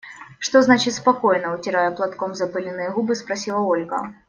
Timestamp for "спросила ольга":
3.13-4.15